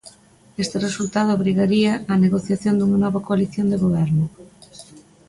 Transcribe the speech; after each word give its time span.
Este 0.63 0.77
resultado 0.87 1.29
obrigaría 1.37 1.91
á 2.11 2.13
negociación 2.25 2.75
dunha 2.77 3.01
nova 3.03 3.23
coalición 3.27 3.65
de 3.69 3.77
Goberno. 3.83 4.25